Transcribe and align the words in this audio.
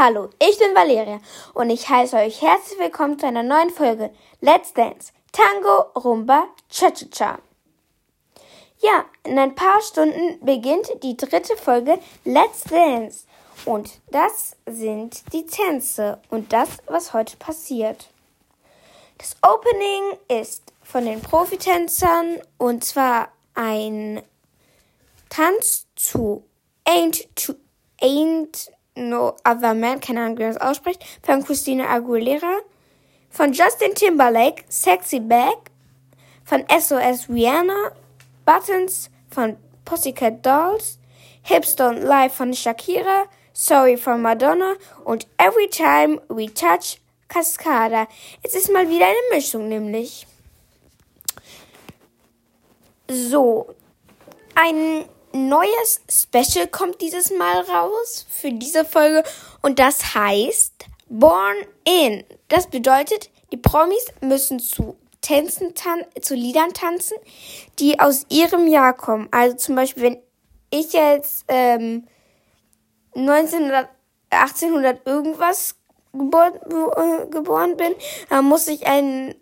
Hallo, 0.00 0.30
ich 0.38 0.56
bin 0.60 0.76
Valeria 0.76 1.18
und 1.54 1.70
ich 1.70 1.88
heiße 1.88 2.14
euch 2.18 2.40
herzlich 2.40 2.78
willkommen 2.78 3.18
zu 3.18 3.26
einer 3.26 3.42
neuen 3.42 3.70
Folge 3.70 4.12
Let's 4.40 4.72
Dance 4.72 5.10
Tango 5.32 5.90
Rumba 5.98 6.46
Cha-Cha-Cha. 6.70 7.40
Ja, 8.78 9.04
in 9.24 9.36
ein 9.40 9.56
paar 9.56 9.82
Stunden 9.82 10.38
beginnt 10.46 10.88
die 11.02 11.16
dritte 11.16 11.56
Folge 11.56 11.98
Let's 12.24 12.62
Dance 12.62 13.26
und 13.64 13.90
das 14.12 14.54
sind 14.66 15.24
die 15.32 15.44
Tänze 15.46 16.20
und 16.30 16.52
das, 16.52 16.68
was 16.86 17.12
heute 17.12 17.36
passiert. 17.36 18.08
Das 19.18 19.34
Opening 19.42 20.16
ist 20.28 20.62
von 20.80 21.06
den 21.06 21.20
Profitänzern 21.20 22.40
und 22.56 22.84
zwar 22.84 23.32
ein 23.54 24.22
Tanz 25.28 25.88
zu 25.96 26.44
Ain't 26.84 27.26
to 27.34 27.54
Ain't 28.00 28.70
No 28.98 29.36
Other 29.44 29.74
Man, 29.74 30.00
keine 30.00 30.20
Ahnung, 30.22 30.38
wie 30.38 30.42
man 30.42 30.54
das 30.54 30.60
ausspricht, 30.60 31.04
von 31.22 31.44
Christina 31.44 31.88
Aguilera, 31.88 32.58
von 33.30 33.52
Justin 33.52 33.94
Timberlake, 33.94 34.64
Sexy 34.68 35.20
Back, 35.20 35.70
von 36.44 36.64
SOS 36.68 37.28
Rihanna, 37.28 37.92
Buttons 38.44 39.10
von 39.30 39.56
Pussycat 39.84 40.44
Dolls, 40.44 40.98
Hipstone 41.42 42.00
Live 42.00 42.34
von 42.34 42.52
Shakira, 42.52 43.24
Sorry 43.52 43.96
von 43.96 44.22
Madonna 44.22 44.74
und 45.04 45.26
Every 45.36 45.68
Time 45.68 46.20
We 46.28 46.52
Touch 46.52 47.00
Cascada. 47.28 48.06
Es 48.42 48.54
ist 48.54 48.72
mal 48.72 48.88
wieder 48.88 49.06
eine 49.06 49.16
Mischung, 49.36 49.68
nämlich. 49.68 50.26
So, 53.10 53.74
ein 54.54 55.04
neues 55.46 56.00
Special 56.10 56.66
kommt 56.66 57.00
dieses 57.00 57.30
Mal 57.30 57.60
raus 57.62 58.26
für 58.28 58.52
diese 58.52 58.84
Folge 58.84 59.22
und 59.62 59.78
das 59.78 60.14
heißt 60.14 60.86
Born 61.08 61.56
In. 61.84 62.24
Das 62.48 62.66
bedeutet, 62.66 63.30
die 63.52 63.56
Promis 63.56 64.06
müssen 64.20 64.58
zu 64.58 64.96
Tänzen 65.20 65.74
tan 65.74 66.04
zu 66.20 66.34
Liedern 66.34 66.72
tanzen, 66.72 67.16
die 67.78 67.98
aus 68.00 68.26
ihrem 68.28 68.66
Jahr 68.66 68.94
kommen. 68.94 69.28
Also 69.30 69.56
zum 69.56 69.74
Beispiel, 69.74 70.02
wenn 70.04 70.22
ich 70.70 70.92
jetzt 70.92 71.44
ähm, 71.48 72.06
1900, 73.14 73.88
1800 74.30 75.06
irgendwas 75.06 75.74
geboren, 76.12 76.54
äh, 76.56 77.26
geboren 77.26 77.76
bin, 77.76 77.94
dann 78.28 78.44
muss 78.44 78.68
ich 78.68 78.86
einen 78.86 79.34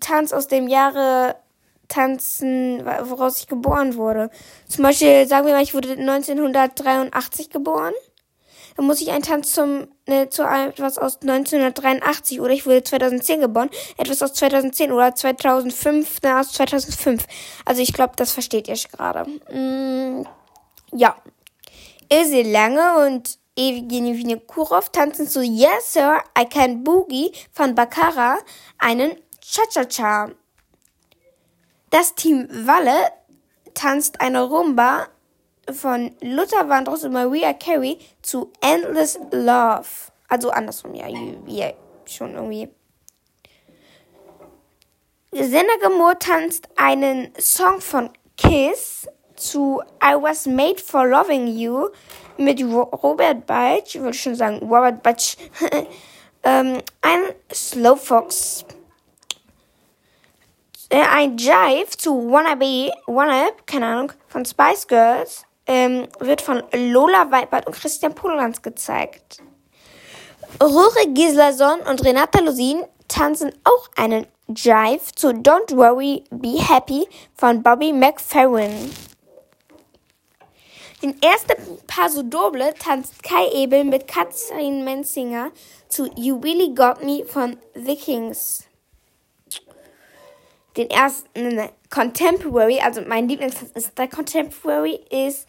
Tanz 0.00 0.32
aus 0.32 0.48
dem 0.48 0.68
Jahre 0.68 1.36
tanzen, 1.88 2.84
woraus 2.84 3.40
ich 3.40 3.46
geboren 3.46 3.96
wurde. 3.96 4.30
Zum 4.68 4.82
Beispiel, 4.82 5.26
sagen 5.26 5.46
wir 5.46 5.54
mal, 5.54 5.62
ich 5.62 5.74
wurde 5.74 5.92
1983 5.92 7.50
geboren. 7.50 7.94
Dann 8.76 8.86
muss 8.86 9.00
ich 9.00 9.10
einen 9.10 9.22
Tanz 9.22 9.52
zum, 9.52 9.88
ne, 10.06 10.28
zu 10.28 10.42
etwas 10.42 10.98
aus 10.98 11.22
1983 11.22 12.40
oder 12.40 12.50
ich 12.50 12.66
wurde 12.66 12.84
2010 12.84 13.40
geboren, 13.40 13.70
etwas 13.96 14.22
aus 14.22 14.34
2010 14.34 14.92
oder 14.92 15.14
2005, 15.14 16.22
ne, 16.22 16.38
aus 16.38 16.52
2005. 16.52 17.26
Also 17.64 17.80
ich 17.80 17.94
glaube, 17.94 18.12
das 18.16 18.32
versteht 18.32 18.68
ihr 18.68 18.76
gerade. 18.92 19.30
Mm, 19.50 20.26
ja. 20.92 21.16
Ilse 22.10 22.42
Lange 22.42 23.06
und 23.06 23.38
Evgeny 23.56 24.18
Vinokurov 24.18 24.90
tanzen 24.90 25.26
zu 25.26 25.42
Yes 25.42 25.94
Sir, 25.94 26.22
I 26.38 26.44
Can 26.44 26.84
Boogie 26.84 27.32
von 27.52 27.74
Baccara 27.74 28.36
einen 28.78 29.12
Cha-Cha-Cha. 29.40 30.30
Das 31.96 32.14
Team 32.14 32.46
Walle 32.66 33.10
tanzt 33.72 34.20
eine 34.20 34.42
Rumba 34.42 35.06
von 35.72 36.14
Luther 36.20 36.68
Vandross 36.68 37.04
und 37.04 37.14
Maria 37.14 37.54
Carey 37.54 37.98
zu 38.20 38.52
Endless 38.60 39.18
Love. 39.30 39.86
Also 40.28 40.50
andersrum, 40.50 40.92
ja, 40.92 41.08
ja 41.46 41.72
schon 42.04 42.34
irgendwie. 42.34 42.68
Senna 45.32 45.72
tanzt 46.18 46.68
einen 46.76 47.32
Song 47.38 47.80
von 47.80 48.10
Kiss 48.36 49.08
zu 49.34 49.80
I 50.04 50.20
Was 50.20 50.44
Made 50.44 50.82
for 50.82 51.06
Loving 51.06 51.46
You 51.46 51.88
mit 52.36 52.62
Robert 52.62 53.50
ich 53.86 54.02
wollte 54.02 54.18
schon 54.18 54.34
sagen, 54.34 54.58
Robert 54.58 55.02
Batch, 55.02 55.38
ähm, 56.42 56.76
ein 57.00 57.20
Slowfox 57.50 58.66
äh, 60.88 61.02
ein 61.02 61.36
Jive 61.36 61.90
zu 61.96 62.30
Wanna 62.30 62.54
Be, 62.54 62.92
Wanna, 63.06 63.48
keine 63.66 63.86
Ahnung, 63.86 64.12
von 64.28 64.44
Spice 64.44 64.86
Girls 64.86 65.44
ähm, 65.66 66.06
wird 66.20 66.40
von 66.40 66.62
Lola 66.72 67.30
Weipert 67.30 67.66
und 67.66 67.74
Christian 67.74 68.14
Polanz 68.14 68.62
gezeigt. 68.62 69.42
Rure 70.62 71.08
Gislason 71.08 71.80
und 71.80 72.04
Renata 72.04 72.40
Lusin 72.40 72.84
tanzen 73.08 73.52
auch 73.64 73.88
einen 73.96 74.26
Jive 74.48 75.14
zu 75.14 75.28
Don't 75.28 75.76
Worry, 75.76 76.22
Be 76.30 76.58
Happy 76.60 77.06
von 77.34 77.62
Bobby 77.62 77.92
McFerrin. 77.92 78.92
Den 81.02 81.20
ersten 81.20 81.54
Paso 81.86 82.22
Doble 82.22 82.72
tanzt 82.74 83.22
Kai 83.22 83.48
Ebel 83.52 83.84
mit 83.84 84.08
Katrin 84.08 84.84
Menzinger 84.84 85.50
zu 85.88 86.08
You 86.16 86.38
Really 86.38 86.74
Got 86.74 87.04
Me 87.04 87.24
von 87.26 87.58
The 87.74 87.96
Kings 87.96 88.64
den 90.76 90.90
ersten 90.90 91.68
Contemporary, 91.90 92.80
also 92.80 93.00
mein 93.06 93.28
Lieblingstanz 93.28 93.70
ist 93.74 93.96
der 93.98 94.08
Contemporary, 94.08 95.00
ist 95.10 95.46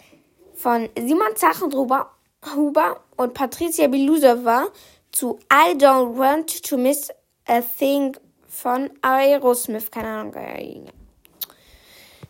von 0.55 0.89
Simon 0.97 1.35
Zachenhuber 1.35 2.11
Huber 2.55 3.01
und 3.15 3.33
Patricia 3.33 3.87
Bilusova 3.87 4.67
zu 5.11 5.39
I 5.51 5.73
Don't 5.75 6.17
Want 6.17 6.63
to 6.63 6.77
Miss 6.77 7.09
a 7.47 7.61
Thing 7.61 8.15
von 8.47 8.89
Aerosmith, 9.01 9.91
keine 9.91 10.07
Ahnung. 10.07 10.33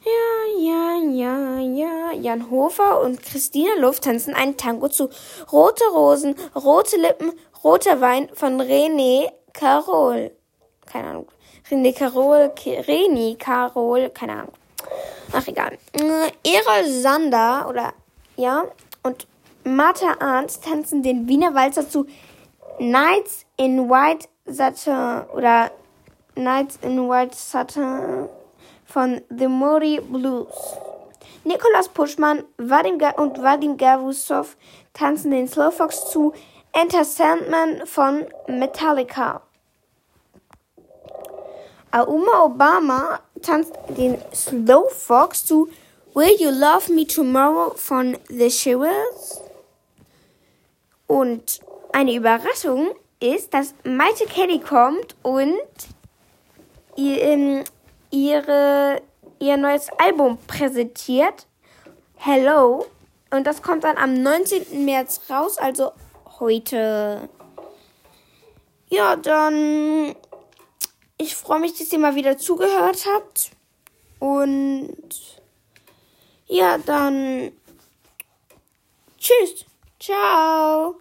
Ja, 0.06 0.60
ja, 0.60 0.96
ja, 1.12 1.60
ja. 1.60 2.12
Jan 2.14 2.50
Hofer 2.50 3.02
und 3.02 3.22
Christina 3.22 3.72
Luft 3.80 4.04
tanzen 4.04 4.34
einen 4.34 4.56
Tango 4.56 4.88
zu 4.88 5.10
Rote 5.52 5.84
Rosen, 5.92 6.36
Rote 6.56 6.98
Lippen, 6.98 7.34
Roter 7.64 8.00
Wein 8.00 8.30
von 8.34 8.62
René 8.62 9.30
Carol. 9.54 10.32
Keine 10.86 11.10
Ahnung. 11.10 11.28
René 11.70 11.94
Carol, 11.94 12.52
Reni 12.88 13.36
Carol, 13.36 14.10
keine 14.10 14.34
Ahnung. 14.34 14.54
Ach, 15.34 15.48
egal. 15.48 15.78
Äh, 15.94 16.56
Erol 16.56 16.86
Sander, 16.86 17.68
oder, 17.70 17.94
ja, 18.38 18.66
und 19.04 19.28
Martha 19.64 20.16
Arndt 20.20 20.62
tanzen 20.62 21.04
den 21.04 21.28
Wiener 21.28 21.54
Walzer 21.54 21.90
zu 21.90 22.06
Nights 22.80 23.46
in 23.58 23.90
White 23.90 24.28
Satin, 24.46 25.24
oder 25.34 25.72
Nights 26.36 26.80
in 26.82 27.10
White 27.10 27.36
Satin 27.36 28.30
von 28.86 29.22
The 29.30 29.48
Mori 29.48 30.00
Blues. 30.00 30.48
Nikolaus 31.44 31.90
Puschmann 31.90 32.44
Vadim 32.58 32.98
und 33.18 33.42
Vadim 33.42 33.78
Gavusov 33.78 34.56
tanzen 34.94 35.32
den 35.32 35.48
Slowfox 35.48 36.12
zu 36.12 36.34
Enter 36.74 37.04
Sandman 37.04 37.86
von 37.86 38.26
Metallica. 38.48 39.42
Auma 42.02 42.44
Obama 42.44 43.20
tanzt 43.42 43.74
den 43.90 44.18
Slow 44.34 44.90
Fox 44.90 45.46
zu 45.46 45.70
Will 46.14 46.36
You 46.40 46.50
Love 46.50 46.92
Me 46.94 47.06
Tomorrow 47.08 47.74
von 47.76 48.18
The 48.28 48.50
Shivers. 48.50 49.42
Und 51.08 51.60
eine 51.94 52.14
Überraschung 52.14 52.90
ist, 53.20 53.54
dass 53.54 53.74
Maite 53.84 54.26
Kelly 54.26 54.60
kommt 54.60 55.16
und 55.24 55.58
ihr, 56.96 57.22
ähm, 57.22 57.64
ihr 58.12 59.58
neues 59.58 59.88
Album 59.98 60.38
präsentiert. 60.48 61.48
Hello. 62.16 62.86
Und 63.30 63.46
das 63.46 63.62
kommt 63.62 63.84
dann 63.84 63.98
am 63.98 64.22
19. 64.22 64.86
März 64.86 65.22
raus, 65.30 65.58
also 65.58 65.92
heute. 66.40 67.30
Ja, 68.90 69.16
dann 69.16 70.16
ich 71.18 71.36
freue 71.36 71.60
mich, 71.60 71.78
dass 71.78 71.92
ihr 71.92 72.00
mal 72.00 72.16
wieder 72.16 72.38
zugehört 72.38 73.06
habt. 73.14 73.52
Und 74.20 75.14
ja, 76.48 76.78
dann 76.78 77.52
tschüss. 79.18 79.66
Ciao. 80.00 80.96